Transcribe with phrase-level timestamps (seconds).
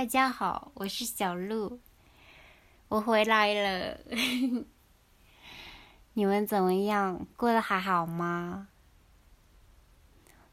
[0.00, 1.78] 大家好，我是小鹿，
[2.88, 4.00] 我回来了。
[6.14, 7.26] 你们怎么样？
[7.36, 8.68] 过得还好吗？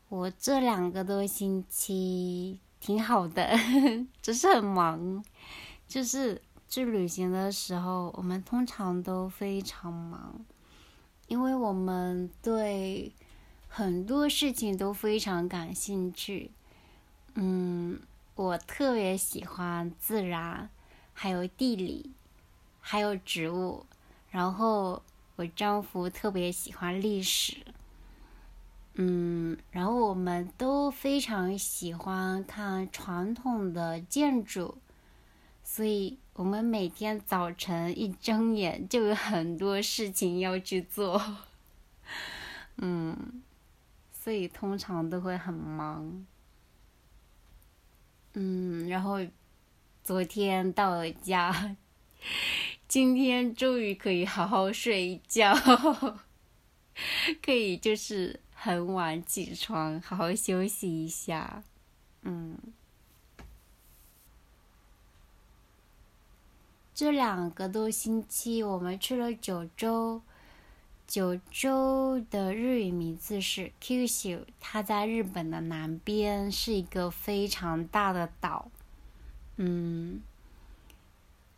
[0.09, 3.57] 我这两个多星期挺好的，
[4.21, 5.23] 只是很忙。
[5.87, 10.45] 就是去旅行的时候，我们通常都非常忙，
[11.27, 13.13] 因为我们对
[13.69, 16.51] 很多事情都非常感兴趣。
[17.35, 18.01] 嗯。
[18.37, 20.69] 我特别喜欢自然，
[21.11, 22.11] 还有地理，
[22.79, 23.83] 还有植物。
[24.29, 25.01] 然后
[25.37, 27.57] 我丈夫特别喜欢历史，
[28.93, 34.77] 嗯，然后我们都非常喜欢看传统的建筑，
[35.63, 41.19] 所以我们每天早晨一睁眼就有很多事情要去做，
[42.77, 43.41] 嗯，
[44.11, 46.23] 所以通常都会很忙。
[48.39, 49.17] 嗯，然后
[50.03, 51.75] 昨天到了家，
[52.87, 55.55] 今天终于可以好好睡一觉，
[57.41, 61.63] 可以就是很晚起床，好好休息一下。
[62.21, 62.55] 嗯，
[66.93, 70.21] 这两个多星期我们去了九州。
[71.07, 78.69] 九州的日语名字是 Kyushu，它在日本的南边，是一个非常大的岛。
[79.55, 80.21] 嗯，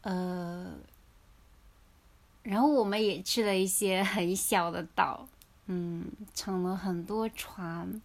[0.04, 0.76] 呃，
[2.44, 5.28] 然后我们也去了一些很小的岛，
[5.66, 6.06] 嗯，
[6.36, 8.00] 乘了很多船。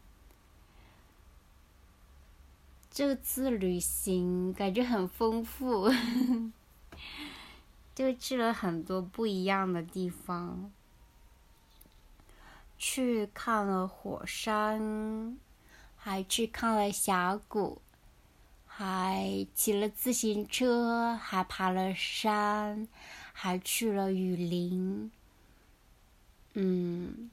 [2.91, 5.93] 这次旅行感觉很丰富，
[7.95, 10.73] 就去了很多不一样的地方。
[12.87, 15.39] 去看了火山，
[15.97, 17.81] 还去看了峡谷，
[18.67, 22.87] 还骑了自行车，还爬了山，
[23.33, 25.11] 还去了雨林，
[26.53, 27.31] 嗯，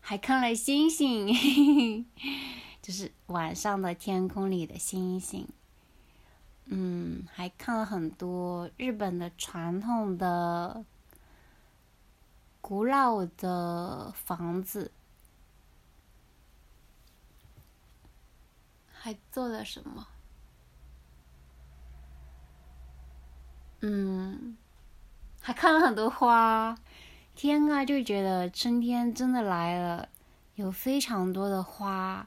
[0.00, 2.04] 还看了星星，
[2.82, 5.46] 就是晚上的天空里的星星，
[6.64, 10.84] 嗯，还看了很多日本的传统的。
[12.66, 14.90] 古老的房子，
[18.90, 20.08] 还做了什么？
[23.82, 24.56] 嗯，
[25.42, 26.74] 还看了很多花。
[27.34, 30.08] 天啊，就觉得春天真的来了，
[30.54, 32.26] 有非常多的花。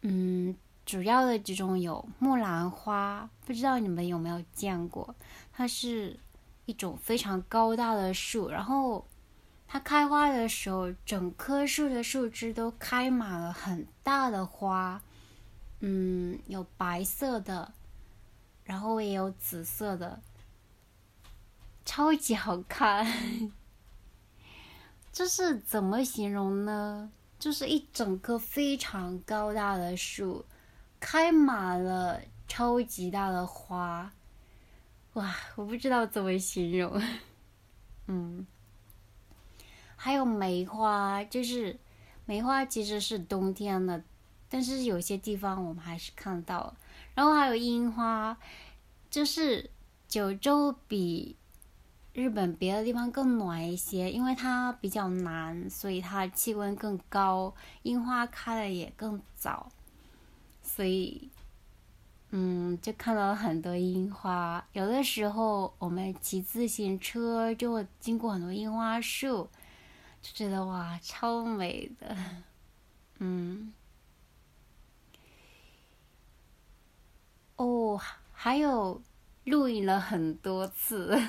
[0.00, 5.14] 嗯，主要的几种有木兰花，不知道你们有没有见过？
[5.52, 6.18] 它是
[6.64, 9.06] 一种非常高大的树，然后。
[9.70, 15.02] 它开花的时候，整棵树的树枝都开满了很大的花，
[15.80, 17.74] 嗯，有白色的，
[18.64, 20.22] 然后也有紫色的，
[21.84, 23.06] 超级好看。
[25.12, 27.10] 这是怎么形容呢？
[27.38, 30.46] 就是一整棵非常高大的树，
[30.98, 34.10] 开满了超级大的花，
[35.12, 37.02] 哇，我不知道怎么形容，
[38.08, 38.46] 嗯。
[40.00, 41.76] 还有梅花，就是
[42.24, 44.00] 梅花其实是冬天的，
[44.48, 46.76] 但是有些地方我们还是看到了。
[47.16, 48.38] 然后还有樱花，
[49.10, 49.68] 就是
[50.06, 51.34] 九州比
[52.12, 59.68] 日本别的地方更暖一些，因为它比较南，所以它气温更高，樱花开的也更早，
[60.62, 61.28] 所以
[62.30, 64.64] 嗯，就看到了很多樱花。
[64.74, 69.48] 有的时候我们骑自行车就会经过很多樱花树。
[70.20, 72.16] 就觉得哇，超美的，
[73.18, 73.72] 嗯，
[77.56, 78.00] 哦，
[78.32, 79.00] 还有
[79.44, 81.20] 露营了很多次。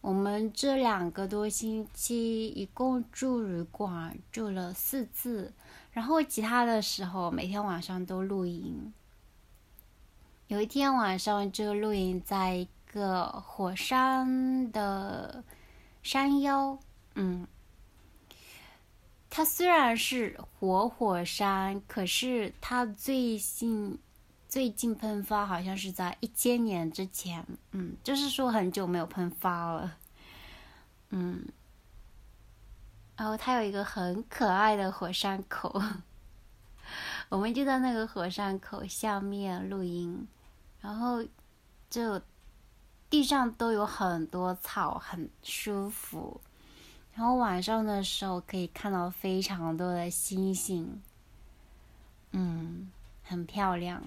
[0.00, 5.52] 我们这两个多星期一共住旅馆住了四次，
[5.92, 8.92] 然后其他的时候每天晚上都露营。
[10.48, 15.42] 有一天晚上就露营在一个火山的
[16.02, 16.78] 山腰，
[17.14, 17.46] 嗯。
[19.36, 23.98] 它虽然是活火山，可是它最近
[24.48, 29.96] 最近喷发好像是在一千年之前，嗯，就是说很久没有喷发了，
[31.10, 31.48] 嗯。
[33.16, 35.82] 然后它有一个很可爱的火山口，
[37.28, 40.28] 我们就在那个火山口下面露营，
[40.80, 41.24] 然后
[41.90, 42.22] 就
[43.10, 46.40] 地上都有很多草，很舒服。
[47.14, 51.00] 然后晚上的时候可以看到非常多的星星，
[52.32, 52.90] 嗯，
[53.22, 54.02] 很漂亮。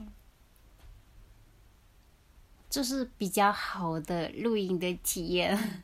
[2.70, 5.84] 这是比较好的露营的体验。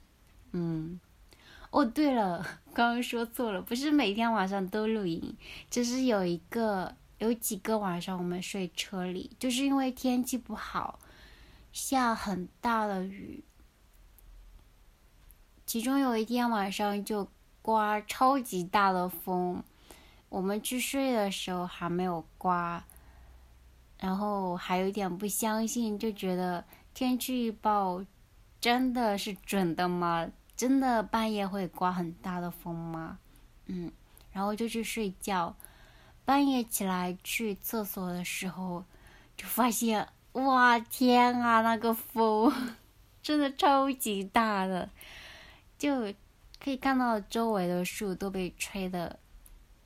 [0.51, 0.99] 嗯，
[1.71, 5.35] 哦，对了，刚刚说错了，不是每天晚上都露营，
[5.71, 10.99] 只是有一个有几个晚上我们睡车里，就是因为天气不好，
[11.71, 13.41] 下很大的雨，
[15.73, 17.27] 其中有一天晚上就
[17.63, 19.63] 刮超级大的风，
[20.29, 22.83] 我们去睡的时候还没有刮，
[23.97, 28.05] 然后还有点不相信，就觉得天气预报
[28.61, 30.29] 真的是准的吗？
[30.55, 33.17] 真的半夜会刮很大的风吗？
[33.65, 33.91] 嗯，
[34.31, 35.55] 然后就去睡觉。
[36.23, 38.85] 半夜起来去厕所的时候，
[39.35, 42.53] 就发现哇天啊，那个风
[43.23, 44.87] 真的超级大的，
[45.83, 46.13] 就
[46.63, 49.19] 可以看到周围的树都被吹得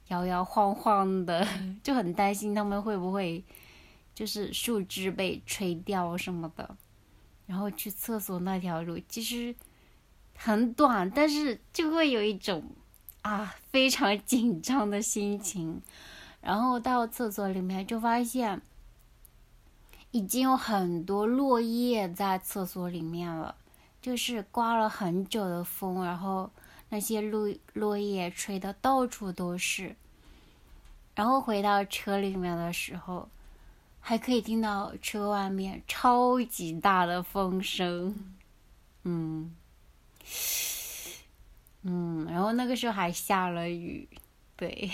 [0.09, 1.47] 摇摇晃晃的，
[1.81, 3.43] 就很担心他们会不会
[4.13, 6.77] 就是树枝被吹掉什么的。
[7.47, 9.55] 然后去厕所那条路其实。
[10.39, 12.63] 很短，但是就会有一种
[13.23, 15.81] 啊非常紧张的心情。
[16.41, 18.61] 然后到厕所里面就发现，
[20.11, 23.55] 已经有很多落叶在厕所里面了，
[24.07, 26.49] 就是刮了很久的风，然后
[26.87, 29.93] 那些落落叶吹的到处都是。
[31.13, 33.27] 然后回到车里面的时候，
[33.99, 38.15] 还可以听到车外面超级大的风声，
[39.03, 39.53] 嗯。
[41.81, 44.07] 嗯，然后那个时候还下了雨，
[44.55, 44.89] 对，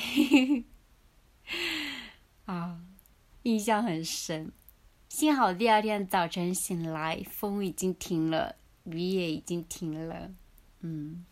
[2.45, 2.79] 啊，
[3.43, 4.51] 印象很深。
[5.07, 10.31] 幸好第二天早晨醒来，风已经停了，雨也已经停了。
[10.81, 11.25] 嗯，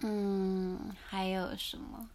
[0.00, 2.08] 嗯，还有什么？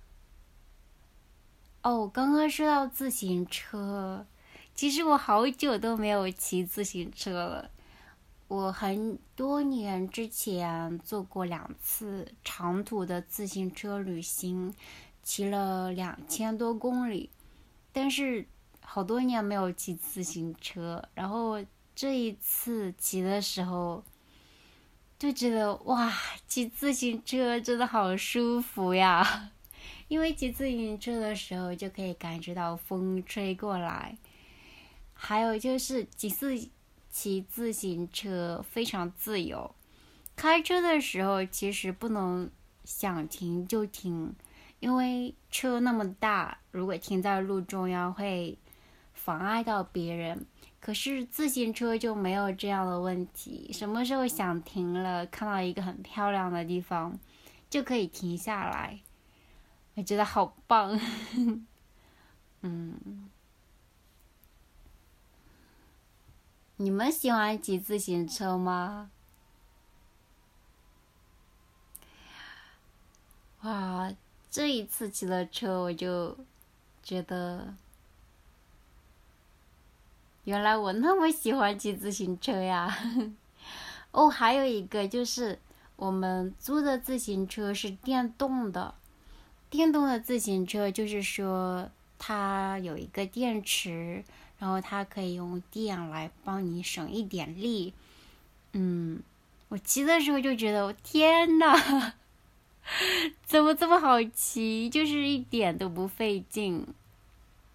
[1.82, 4.26] 哦，刚刚说到自行车，
[4.74, 7.72] 其实我好久都没有骑自行车了。
[8.48, 14.74] 我很多年之前做过两次长途的自行车旅行，
[15.24, 17.30] 骑了两千多公里，
[17.92, 18.48] 但是
[18.82, 21.08] 好多年没有骑自行车。
[21.14, 21.64] 然后
[21.96, 24.04] 这一次骑的时候，
[25.18, 26.12] 就觉得哇，
[26.48, 29.52] 骑自行车真的好舒服呀！
[30.10, 34.18] 因为骑自行车的时候就可以感觉到风吹过来，
[35.14, 36.70] 还有就是骑自。
[37.18, 39.74] 骑自行车非常自由，
[40.36, 42.52] 开车的时候其实不能
[42.84, 44.36] 想停就停，
[44.82, 48.58] 因为车那么大，如果停在路中央会
[49.14, 50.46] 妨碍到别人。
[50.86, 57.18] 可是自行车就没有这样的问题，什么时候想停了，看到一个很漂亮的地方，
[57.72, 59.00] 就可以停下来，
[59.96, 61.00] 我觉得好棒，
[62.62, 63.28] 嗯。
[66.76, 69.10] 你们喜欢骑自行车吗？
[73.62, 74.14] 哇，
[74.52, 76.38] 这一次骑了车，我就
[77.02, 77.74] 觉得，
[80.46, 82.98] 原来我那么喜欢骑自行车呀！
[84.12, 85.60] 哦，还有一个就是，
[85.98, 88.96] 我们租的自行车是电动的，
[89.70, 94.24] 电动的自行车就是说，它有一个电池。
[94.58, 97.94] 然后它可以用电来帮你省一点力，
[98.72, 99.22] 嗯，
[99.68, 102.14] 我骑的时候就觉得，天呐，
[103.46, 104.90] 怎么这么好骑？
[104.90, 106.88] 就是一点都不费劲，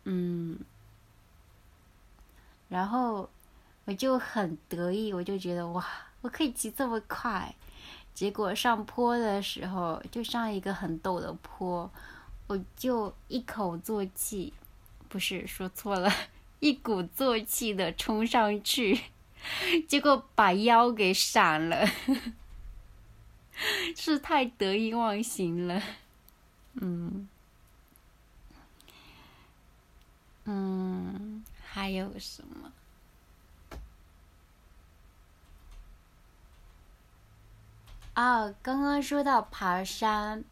[0.05, 0.59] 嗯，
[2.71, 3.29] 然后
[3.85, 5.85] 我就很得意，我就觉得哇，
[6.23, 7.55] 我可以骑这么快。
[8.15, 11.91] 结果上坡的时候，就上一个很陡的坡，
[12.47, 14.53] 我就一口作气，
[15.09, 16.11] 不是说错了。
[16.61, 19.01] 一鼓作气的冲上去，
[19.89, 21.87] 结果把腰给闪了，
[23.97, 25.83] 是太得意忘形了。
[26.75, 27.27] 嗯，
[30.45, 32.73] 嗯，还有什么？
[38.15, 40.43] 啊，刚刚说到爬山，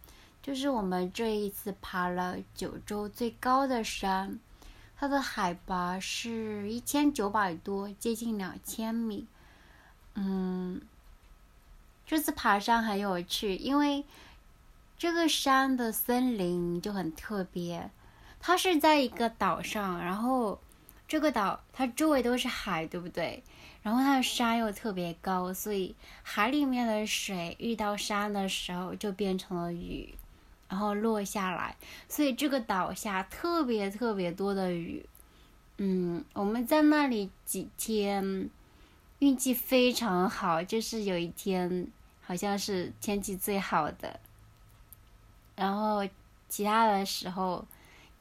[0.40, 4.38] 就是我们这一次爬了九州最高的山。
[4.96, 9.26] 它的海拔是一千九百多，接近两千米。
[10.14, 10.80] 嗯，
[12.06, 14.04] 这次爬山很有趣，因为
[14.96, 17.90] 这个山的森林就很特别。
[18.40, 20.60] 它是在一个岛上，然后
[21.08, 23.42] 这个岛它周围都是海，对不对？
[23.82, 30.14] 然后它的山又特别高，所以海里面的水遇到山的时候就变成了雨。
[30.68, 31.74] 然后落下来，
[32.10, 35.08] 所以这个岛下特别特别多的雨，
[35.78, 38.50] 嗯，我们在那里几天，
[39.20, 41.86] 运气非常好，就是有一天
[42.20, 44.20] 好像是天气最好的，
[45.56, 46.06] 然后
[46.50, 47.64] 其他的时候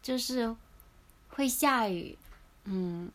[0.01, 0.55] 就是
[1.27, 2.17] 会下雨，
[2.67, 3.11] 嗯。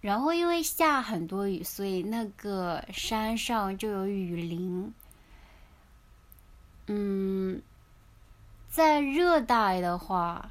[0.00, 4.92] 然后因为下很多雨，所以那个山上就有雨林。
[6.86, 7.62] 嗯，
[8.68, 10.50] 在热带的话，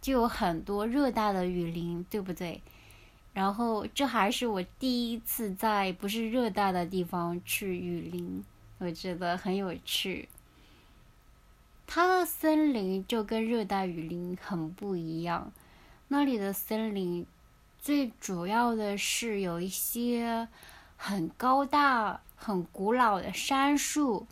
[0.00, 2.60] 就有很多热带的雨林，对不对？
[3.32, 8.44] 然后这还是我第一次在不是热带的地方去雨林，
[8.78, 10.28] 我觉得很有趣。
[11.90, 15.50] 它的森林就跟热带雨林很不一样，
[16.08, 17.26] 那里的森林。
[17.80, 20.48] 最主要的是有一些
[20.98, 24.26] 很高大、很古老的杉树，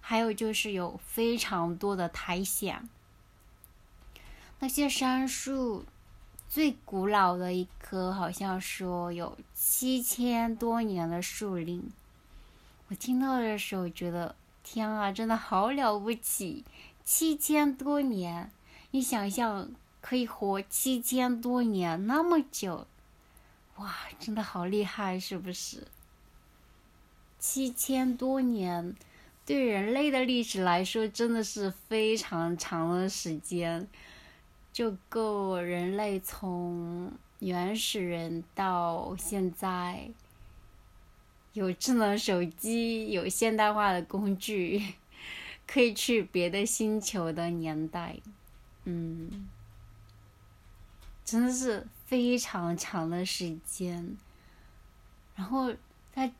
[0.00, 2.88] 还有就是有非常多的苔藓。
[4.60, 5.84] 那些杉树
[6.48, 11.90] 最古老的一棵，好像说有七千多年的树龄。
[12.88, 16.64] 我听到的时候觉得，天啊，真的好了不起！
[17.04, 18.50] 七千多年，
[18.90, 22.86] 你想象可以活七千多年那么久。
[23.76, 25.86] 哇，真的好厉害，是不是？
[27.38, 28.94] 七千多年，
[29.44, 33.88] 对人类的历史来说，真的是非常长的时间，
[34.72, 40.08] 就够人类从原始人到现在
[41.54, 44.94] 有智能手机、有现代化的工具，
[45.66, 48.16] 可以去别的星球的年代。
[48.84, 49.48] 嗯，
[51.24, 51.86] 真的是。
[52.04, 54.18] 非常长的时间，
[55.34, 55.72] 然后
[56.12, 56.30] 在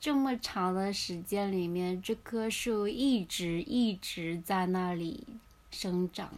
[0.00, 5.24] 这么长的时间里面，这棵树一直一直在那里
[5.70, 6.28] 生长，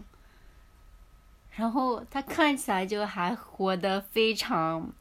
[1.51, 4.93] 然后它看起来就还活得非常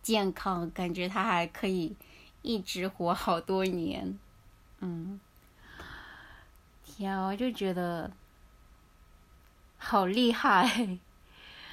[0.00, 1.96] 健康，感觉它还可以
[2.42, 4.16] 一直活好多年。
[4.78, 5.18] 嗯，
[6.98, 8.10] 天，我就觉得
[9.78, 10.98] 好厉害。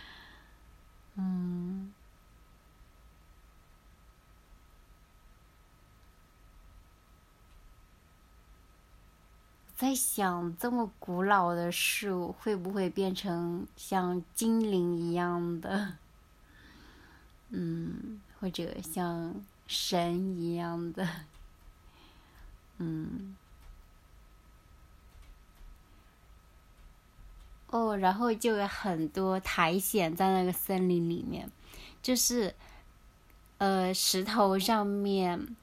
[1.17, 1.91] 嗯，
[9.75, 15.93] 在想这么古老的树会不会变成像精灵一样的，
[17.49, 19.33] 嗯，或者像
[19.65, 21.07] 神一样的，
[22.77, 23.35] 嗯。
[27.75, 31.51] 哦，然后就有很多苔藓在那个森林里面，
[32.01, 32.55] 就是，
[33.57, 35.57] 呃，石头上面、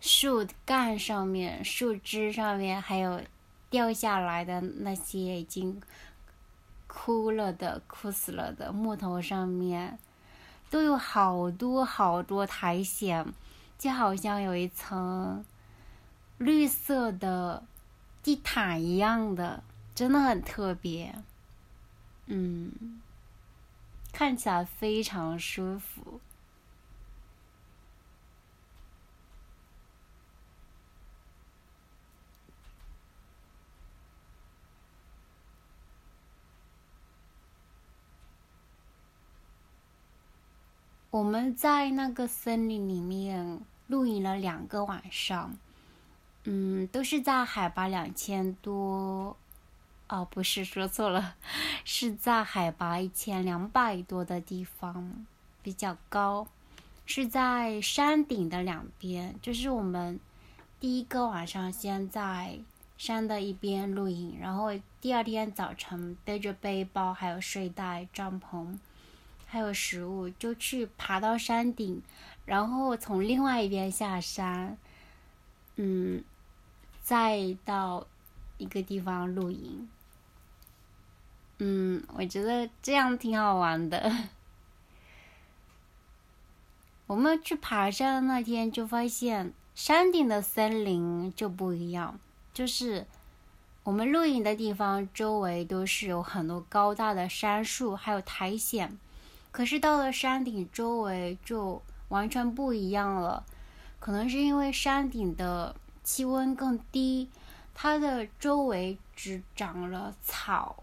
[0.00, 3.20] 树干上面、树枝上面，还有
[3.68, 5.82] 掉下来的那些已经
[6.86, 9.98] 枯了的、枯死了的木头上面，
[10.70, 13.26] 都有好多好多苔藓，
[13.76, 15.44] 就好像有一层
[16.38, 17.64] 绿色的
[18.22, 19.64] 地毯一样的。
[19.94, 21.14] 真的很特别，
[22.26, 23.00] 嗯，
[24.12, 26.20] 看起来非常舒服。
[41.10, 45.54] 我们在那个森林里面露营了两个晚上，
[46.44, 49.36] 嗯，都是在海拔两千多。
[50.12, 51.36] 哦，不是，说错了，
[51.84, 55.24] 是在海拔一千两百多的地方，
[55.62, 56.48] 比较高，
[57.06, 59.36] 是在山顶的两边。
[59.40, 60.18] 就是我们
[60.80, 62.58] 第一个晚上先在
[62.98, 68.76] 山的一边露营，然后第二天早晨背着背包、还有睡袋、帐篷，
[69.46, 72.02] 还有食物，就去爬到山顶，
[72.44, 74.76] 然后从另外一边下山，
[75.76, 76.24] 嗯，
[77.00, 78.08] 再到
[78.58, 79.88] 一个地方露营。
[81.62, 84.10] 嗯，我觉得这样挺好玩的。
[87.06, 92.18] 我们去爬山的那天就发现，山顶的森林就不一样，
[92.54, 93.06] 就是
[93.82, 98.96] 我们露营的地方周围都是有很多高大的杉树，还有苔藓。
[99.52, 103.44] 可是到了山顶周围就完全不一样了，
[103.98, 107.28] 可能是因为山顶的气温更低，
[107.74, 110.82] 它的周围只长了草。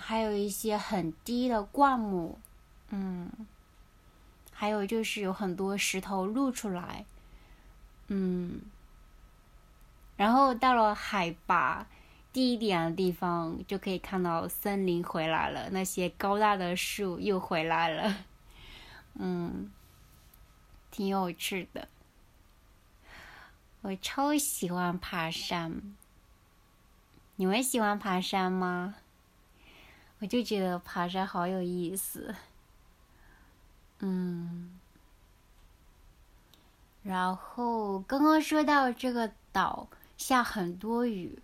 [0.00, 2.38] 还有一些很低的灌木，
[2.90, 3.30] 嗯，
[4.52, 7.04] 还有就是有很多石头露出来，
[8.06, 8.62] 嗯，
[10.16, 11.86] 然后到了海拔
[12.32, 18.16] 低一点的地方，就可以看到森林回来了，那些高大的树又回来了，
[19.14, 19.70] 嗯，
[20.90, 21.88] 挺有趣的。
[23.82, 25.94] 我超喜欢爬山，
[27.36, 28.96] 你们喜欢爬山吗？
[30.20, 32.34] 我就觉得爬山好有意思，
[34.00, 34.78] 嗯。
[37.02, 41.38] 然后刚刚说到这个岛下很多雨，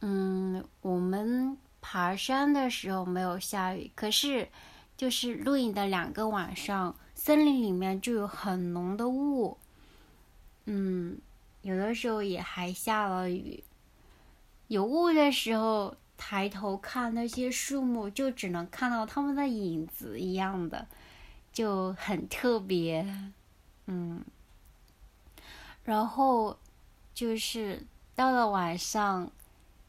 [0.00, 4.48] 嗯，我们爬山的时候没有下雨，可是
[4.96, 9.56] 就是露营的两个晚上，森林里面就有很浓的雾，
[10.66, 11.18] 嗯。
[11.62, 13.62] 有的时候也还下了雨，
[14.68, 20.86] 有雾的时候，抬头看那些树木，就只能看到它们的影子一样的，
[21.50, 23.06] 就很特别，
[23.86, 24.22] 嗯。
[25.84, 26.58] 然后
[27.14, 29.30] 就是到了晚上，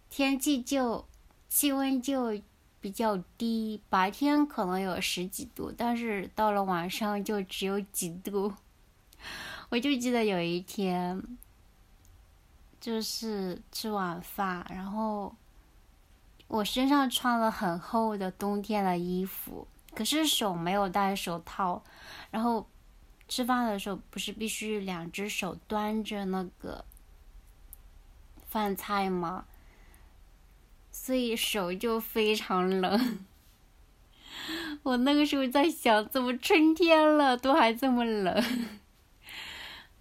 [0.10, 1.06] 天气就
[1.50, 2.40] 气温就
[2.80, 8.54] 比较低，白天可能有十几度，但是到了晚上就只有几度。
[9.70, 11.22] 我就记得有一天。
[12.82, 15.36] 就是吃晚饭，然后
[16.50, 21.82] 我身上穿了很厚的冬天的衣服，可是手没有戴手套。
[22.32, 22.68] 然后
[23.28, 26.84] 吃饭的时候不是必须两只手端着那个
[28.48, 29.46] 饭菜吗？
[30.92, 33.20] 所以手就非常冷。
[34.84, 38.44] 我那个时候在想，怎么春天了都还这么冷？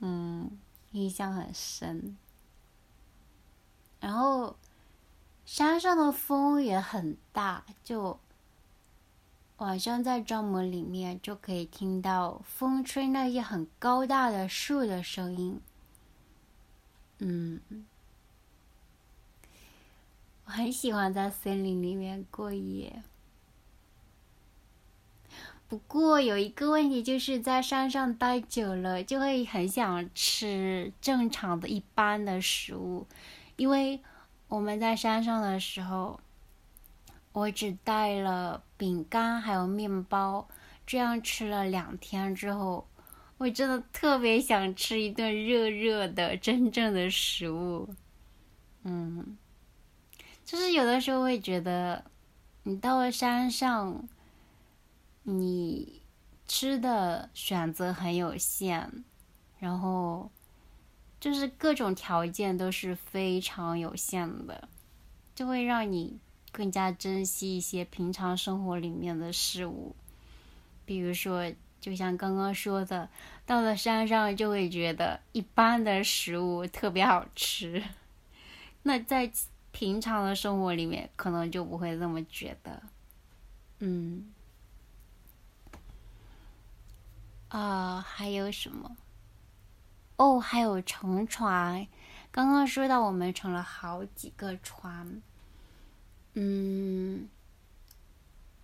[0.00, 0.59] 嗯，
[0.93, 2.17] 印象很深。
[4.00, 4.57] 然后，
[5.49, 8.21] 山上的风也很大，就
[9.57, 15.59] 晚上在帐篷里面就可以听到风吹那些很高大的树的声音。
[17.21, 17.62] 嗯，
[20.45, 23.02] 我很喜欢在森林里面过夜。
[25.66, 33.07] 不过有一个问题，就是在山上待久了，就会很想吃正常的一般的食物。
[33.57, 34.03] 因为
[34.49, 36.19] 我们在山上的时候，
[37.33, 40.49] 我只带了饼干还有面包，
[40.87, 42.89] 这样吃了两天之后，
[43.37, 47.95] 我真的特别想吃一顿热热的真正的食物。
[48.85, 49.37] 嗯，
[50.47, 52.05] 就是有的时候会觉得，
[52.63, 54.09] 你到了山上，
[55.25, 56.01] 你
[56.47, 59.05] 吃的选择很有限，
[59.59, 60.31] 然后。
[61.20, 64.68] 就是各种条件都是非常有限的，
[65.35, 66.18] 就会让你
[66.52, 69.94] 更加珍惜一些平常生活里面的事物。
[70.85, 73.09] 比如说，就像刚刚说的，
[73.44, 77.83] 到了山上就会觉得一般的食物特别好吃。
[78.85, 79.31] 那在
[79.72, 82.83] 平常的生活里面，可能就不会这么觉得。
[83.81, 84.33] 嗯。
[87.48, 88.96] 啊，还有什么？
[90.18, 91.87] 哦，还有乘船。
[92.31, 95.22] 刚刚说到我们乘了好几个船，
[96.35, 97.28] 嗯，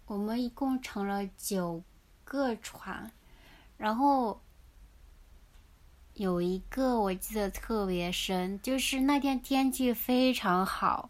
[0.07, 1.83] 我们一共乘了九
[2.25, 3.11] 个船，
[3.79, 4.41] 然后
[6.15, 11.09] 有一个我记得特别深，就是那天天气非常好，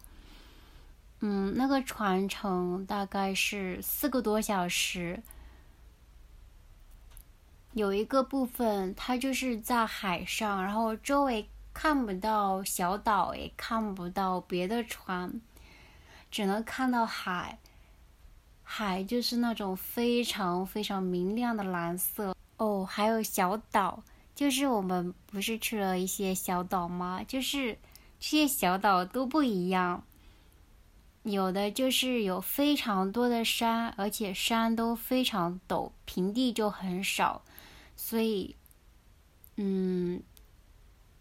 [1.20, 5.22] 嗯，那个船程大概是四个多小时。
[7.74, 15.40] 有一个部分，它就是在海上，然后周围看不到小岛，也看不到别的船，
[16.30, 17.58] 只能看到海。
[18.62, 24.04] 海就是那种非常非常明亮的蓝色哦，还有小岛，
[24.36, 27.22] 就是我们不是去了一些小岛吗？
[27.26, 27.76] 就是
[28.20, 30.04] 这些小岛都不一样，
[31.24, 37.42] 有的就是有非常多的山，而且山都非常陡，平地就很少。
[37.96, 38.54] 所以，
[39.56, 40.22] 嗯，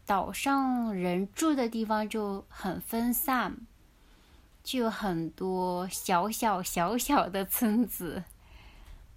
[0.06, 3.56] 岛上人住的地方就很分散，
[4.62, 8.24] 就有很多小小小小的村子，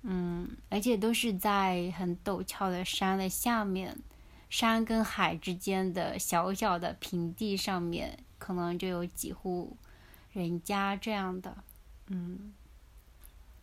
[0.02, 3.98] 嗯，而且都是在很陡峭的山的下面，
[4.48, 9.76] 山跟海之间的小小的平地上面，可能就有几户
[10.42, 11.56] 人家这样的，
[12.08, 12.52] 嗯。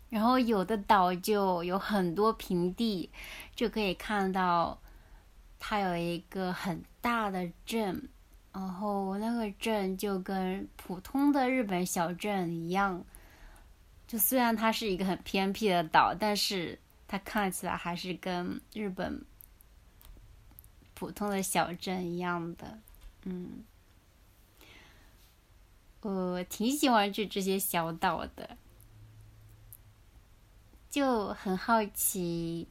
[0.09, 3.09] 然后有的岛就有很多平地，
[3.55, 4.79] 就可以看到
[5.59, 8.07] 它有一个很大的镇，
[8.51, 13.03] 然后那个镇就跟普通的日本小镇一样，
[14.07, 19.25] 就虽然它是一个很偏僻的岛，但是它看起来还是跟日本
[20.93, 22.79] 普通的小镇一样的，
[23.25, 23.63] 嗯。
[26.03, 28.57] 我挺喜欢去这些小岛的，
[30.89, 32.67] 就很好奇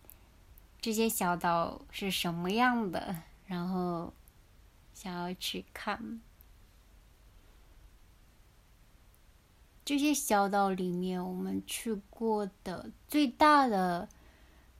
[0.81, 3.17] 这些小岛是什么样的，
[3.47, 4.13] 然后
[4.93, 6.21] 想要去看。
[9.85, 14.09] 这些小岛里面，我们去过的最大的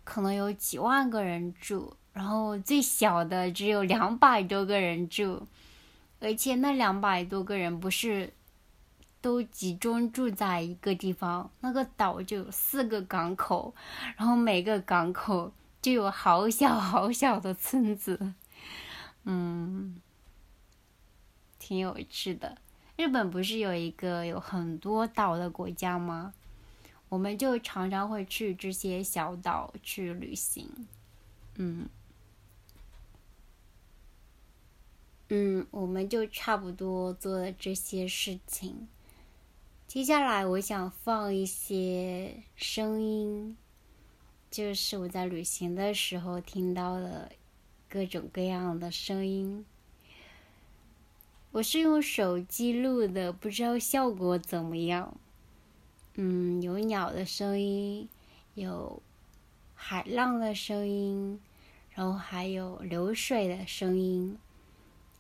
[0.05, 5.49] 可能有几万个人住，然后最小的只有两百多个人住，
[6.21, 8.33] 而且那两百多个人不是
[9.23, 13.73] 都集中住在一个地方，那个岛就有四个港口，
[14.17, 18.35] 然后每个港口就有好小好小的村子，
[19.23, 20.01] 嗯，
[21.61, 22.59] 挺有趣的。
[22.97, 26.35] 日本不是有一个有很多岛的国家吗？
[27.09, 30.69] 我们就常常会去这些小岛去旅行。
[31.57, 31.89] 嗯，
[35.29, 38.89] 嗯，我们就差不多做了这些事情。
[39.93, 43.59] 接下来我想放一些声音，
[44.51, 47.31] 就是我在旅行的时候听到的
[47.91, 49.67] 各种各样的声音。
[51.51, 55.15] 我是用手机录的，不知道效果怎么样。
[56.15, 58.09] 嗯，有鸟的声音，
[58.55, 59.03] 有
[59.75, 61.39] 海浪的声音，
[61.91, 64.39] 然后还有流水的声音，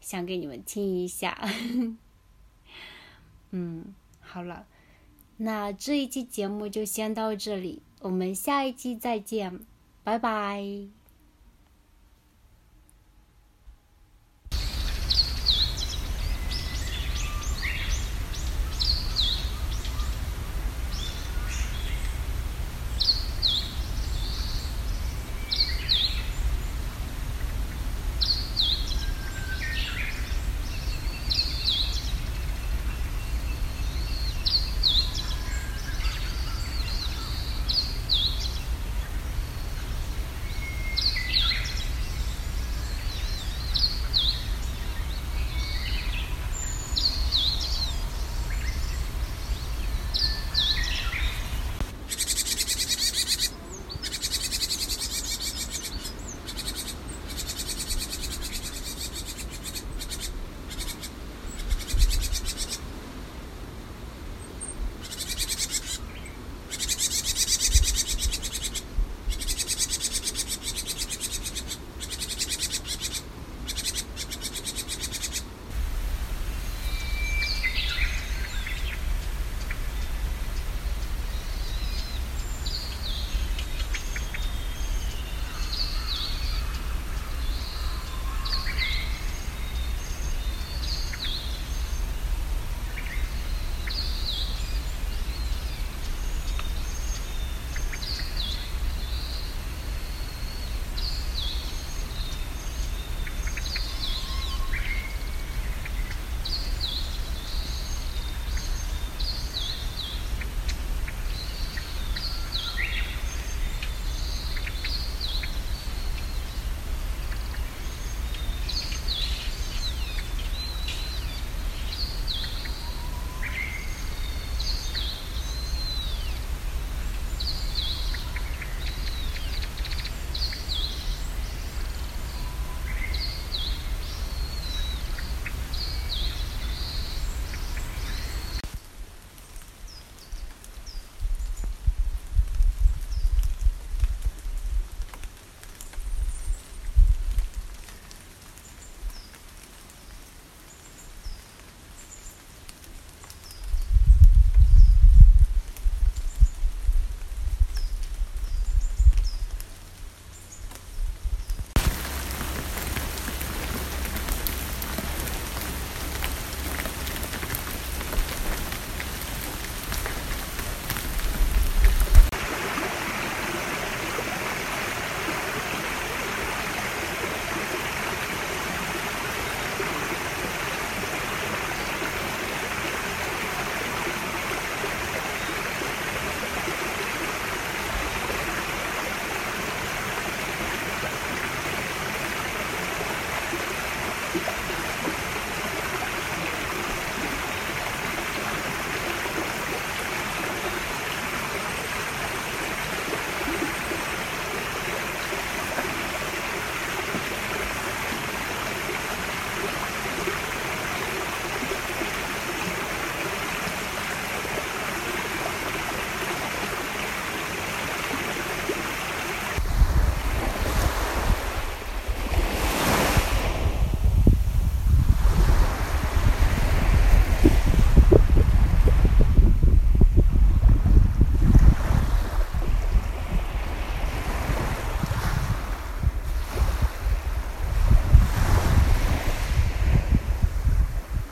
[0.01, 1.39] 想给你们听一下。
[3.55, 3.95] 嗯，
[4.33, 4.65] 好了，
[5.37, 9.61] 那这一期节目就先到这里，我们下一期再见，
[10.03, 11.02] 拜拜。